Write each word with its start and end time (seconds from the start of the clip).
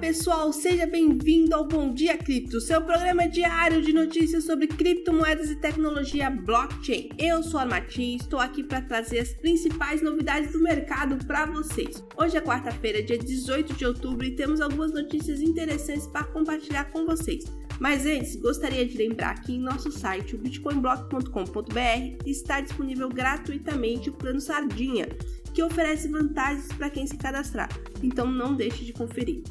pessoal, 0.00 0.50
seja 0.50 0.86
bem-vindo 0.86 1.54
ao 1.54 1.68
Bom 1.68 1.92
Dia 1.92 2.16
Cripto, 2.16 2.58
seu 2.58 2.80
programa 2.80 3.28
diário 3.28 3.82
de 3.82 3.92
notícias 3.92 4.44
sobre 4.44 4.66
criptomoedas 4.66 5.50
e 5.50 5.56
tecnologia 5.56 6.30
blockchain. 6.30 7.10
Eu 7.18 7.42
sou 7.42 7.60
a 7.60 7.66
Martins, 7.66 8.22
estou 8.22 8.40
aqui 8.40 8.64
para 8.64 8.80
trazer 8.80 9.18
as 9.18 9.34
principais 9.34 10.00
novidades 10.00 10.52
do 10.52 10.62
mercado 10.62 11.22
para 11.26 11.44
vocês. 11.44 12.02
Hoje 12.16 12.38
é 12.38 12.40
quarta-feira, 12.40 13.02
dia 13.02 13.18
18 13.18 13.74
de 13.74 13.84
outubro, 13.84 14.24
e 14.24 14.34
temos 14.34 14.62
algumas 14.62 14.90
notícias 14.90 15.42
interessantes 15.42 16.06
para 16.06 16.24
compartilhar 16.24 16.90
com 16.90 17.04
vocês. 17.04 17.44
Mas 17.78 18.06
antes, 18.06 18.36
gostaria 18.36 18.86
de 18.86 18.96
lembrar 18.96 19.42
que 19.42 19.52
em 19.52 19.60
nosso 19.60 19.92
site, 19.92 20.34
o 20.34 20.38
bitcoinblock.com.br, 20.38 22.24
está 22.24 22.62
disponível 22.62 23.10
gratuitamente 23.10 24.08
o 24.08 24.14
plano 24.14 24.40
Sardinha 24.40 25.08
que 25.52 25.62
oferece 25.62 26.08
vantagens 26.08 26.68
para 26.68 26.88
quem 26.88 27.06
se 27.06 27.18
cadastrar, 27.18 27.68
então 28.02 28.26
não 28.26 28.54
deixe 28.54 28.84
de 28.84 28.92
conferir. 28.92 29.42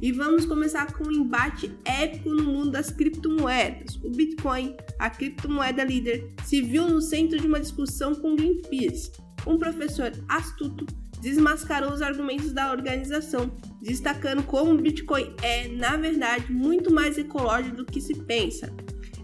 E 0.00 0.12
vamos 0.12 0.46
começar 0.46 0.92
com 0.92 1.08
um 1.08 1.12
embate 1.12 1.76
épico 1.84 2.30
no 2.30 2.44
mundo 2.44 2.70
das 2.70 2.90
criptomoedas. 2.90 3.96
O 3.96 4.10
Bitcoin, 4.10 4.76
a 4.98 5.10
criptomoeda 5.10 5.82
líder, 5.82 6.32
se 6.44 6.62
viu 6.62 6.88
no 6.88 7.00
centro 7.00 7.40
de 7.40 7.46
uma 7.48 7.58
discussão 7.58 8.14
com 8.14 8.36
Greenpeace. 8.36 9.10
Um 9.44 9.58
professor 9.58 10.12
astuto 10.28 10.86
desmascarou 11.20 11.92
os 11.92 12.00
argumentos 12.00 12.52
da 12.52 12.70
organização, 12.70 13.50
destacando 13.82 14.44
como 14.44 14.72
o 14.72 14.78
Bitcoin 14.80 15.34
é, 15.42 15.66
na 15.68 15.96
verdade, 15.96 16.52
muito 16.52 16.92
mais 16.92 17.18
ecológico 17.18 17.78
do 17.78 17.84
que 17.84 18.00
se 18.00 18.14
pensa. 18.14 18.72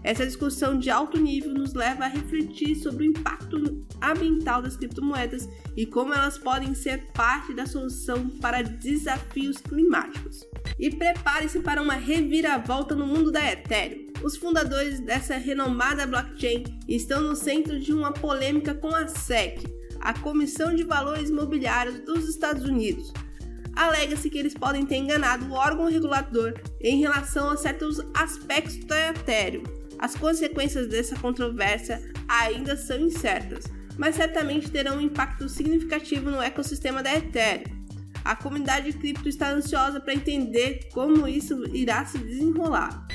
Essa 0.05 0.23
discussão 0.23 0.77
de 0.77 0.91
alto 0.91 1.19
nível 1.19 1.51
nos 1.51 1.73
leva 1.73 2.05
a 2.05 2.07
refletir 2.07 2.75
sobre 2.75 3.07
o 3.07 3.09
impacto 3.09 3.83
ambiental 3.99 4.61
das 4.61 4.77
criptomoedas 4.77 5.49
e 5.75 5.83
como 5.83 6.13
elas 6.13 6.37
podem 6.37 6.75
ser 6.75 7.07
parte 7.11 7.55
da 7.55 7.65
solução 7.65 8.29
para 8.29 8.61
desafios 8.61 9.57
climáticos. 9.57 10.45
E 10.77 10.91
prepare-se 10.91 11.59
para 11.59 11.81
uma 11.81 11.95
reviravolta 11.95 12.93
no 12.93 13.07
mundo 13.07 13.31
da 13.31 13.51
Ethereum. 13.51 14.05
Os 14.23 14.37
fundadores 14.37 14.99
dessa 14.99 15.37
renomada 15.37 16.05
blockchain 16.05 16.65
estão 16.87 17.21
no 17.21 17.35
centro 17.35 17.79
de 17.79 17.91
uma 17.91 18.13
polêmica 18.13 18.75
com 18.75 18.93
a 18.93 19.07
SEC, 19.07 19.59
a 20.01 20.13
Comissão 20.19 20.75
de 20.75 20.83
Valores 20.83 21.31
Imobiliários 21.31 21.99
dos 22.01 22.29
Estados 22.29 22.63
Unidos. 22.63 23.11
Alega-se 23.75 24.29
que 24.29 24.37
eles 24.37 24.53
podem 24.53 24.85
ter 24.85 24.97
enganado 24.97 25.45
o 25.45 25.53
órgão 25.53 25.89
regulador 25.89 26.53
em 26.79 26.99
relação 26.99 27.49
a 27.49 27.57
certos 27.57 27.99
aspectos 28.13 28.77
da 28.85 29.09
Ethereum, 29.09 29.63
as 29.99 30.15
consequências 30.15 30.87
dessa 30.87 31.15
controvérsia 31.15 32.01
ainda 32.27 32.75
são 32.75 32.99
incertas, 32.99 33.65
mas 33.97 34.15
certamente 34.15 34.69
terão 34.69 34.97
um 34.97 35.01
impacto 35.01 35.47
significativo 35.47 36.29
no 36.29 36.41
ecossistema 36.41 37.01
da 37.01 37.15
Ethereum. 37.15 37.85
A 38.23 38.35
comunidade 38.35 38.91
cripto 38.93 39.29
está 39.29 39.51
ansiosa 39.51 39.99
para 39.99 40.13
entender 40.13 40.89
como 40.91 41.27
isso 41.27 41.63
irá 41.75 42.05
se 42.05 42.17
desenrolar. 42.17 43.07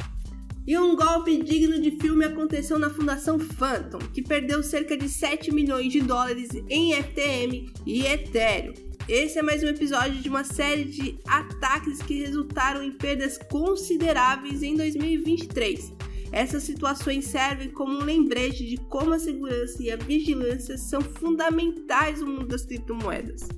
E 0.67 0.79
um 0.79 0.95
golpe 0.95 1.43
digno 1.43 1.81
de 1.81 1.93
filme 1.93 2.25
aconteceu 2.25 2.79
na 2.79 2.91
Fundação 2.91 3.39
Phantom, 3.39 3.99
que 3.99 4.23
perdeu 4.23 4.63
cerca 4.63 4.97
de 4.97 5.09
7 5.09 5.53
milhões 5.53 5.93
de 5.93 6.01
dólares 6.01 6.51
em 6.69 6.93
FTM 6.95 7.73
e 7.85 8.07
Ethereum. 8.07 8.75
Esse 9.09 9.41
é 9.41 9.43
mais 9.43 9.65
um 9.65 9.67
episódio 9.67 10.21
de 10.21 10.29
uma 10.29 10.45
série 10.45 10.85
de 10.85 11.19
ataques 11.27 12.01
que 12.01 12.21
resultaram 12.21 12.85
em 12.85 12.93
perdas 12.93 13.37
consideráveis 13.51 14.63
em 14.63 14.77
2023. 14.77 15.93
Essas 16.33 16.63
situações 16.63 17.27
servem 17.27 17.71
como 17.71 17.99
um 17.99 18.05
lembrete 18.05 18.65
de 18.65 18.77
como 18.77 19.13
a 19.13 19.19
segurança 19.19 19.83
e 19.83 19.91
a 19.91 19.97
vigilância 19.97 20.79
são 20.79 21.01
fundamentais 21.01 22.21
no 22.21 22.27
mundo 22.29 22.47
das 22.47 22.65
criptomoedas. 22.65 23.49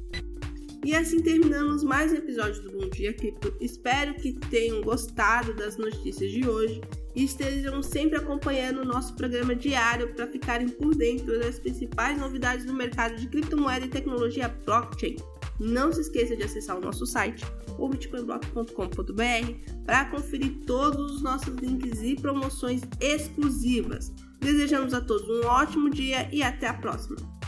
E 0.85 0.97
assim 0.97 1.23
terminamos 1.23 1.85
mais 1.85 2.11
um 2.11 2.17
episódio 2.17 2.63
do 2.63 2.73
Bom 2.73 2.89
Dia 2.89 3.13
Cripto. 3.13 3.55
Espero 3.61 4.15
que 4.15 4.33
tenham 4.33 4.81
gostado 4.81 5.55
das 5.55 5.77
notícias 5.77 6.31
de 6.31 6.49
hoje 6.49 6.81
e 7.15 7.25
estejam 7.25 7.83
sempre 7.83 8.19
acompanhando 8.19 8.81
o 8.81 8.85
nosso 8.85 9.15
programa 9.15 9.55
diário 9.55 10.13
para 10.15 10.27
ficarem 10.27 10.69
por 10.69 10.95
dentro 10.95 11.39
das 11.39 11.61
principais 11.61 12.19
novidades 12.19 12.65
do 12.65 12.73
mercado 12.73 13.17
de 13.17 13.29
criptomoeda 13.29 13.87
e 13.87 13.91
tecnologia 13.91 14.49
blockchain. 14.49 15.17
Não 15.63 15.93
se 15.93 16.01
esqueça 16.01 16.37
de 16.37 16.43
acessar 16.43 16.77
o 16.77 16.81
nosso 16.81 17.07
site, 17.07 17.45
o 17.79 17.89
para 19.87 20.05
conferir 20.07 20.65
todos 20.67 21.13
os 21.13 21.23
nossos 21.23 21.55
links 21.57 22.03
e 22.03 22.17
promoções 22.17 22.83
exclusivas. 23.01 24.13
Desejamos 24.41 24.93
a 24.93 25.01
todos 25.01 25.29
um 25.29 25.47
ótimo 25.47 25.89
dia 25.89 26.29
e 26.33 26.43
até 26.43 26.67
a 26.67 26.75
próxima! 26.75 27.42